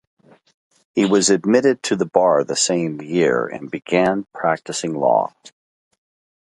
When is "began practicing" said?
3.69-4.95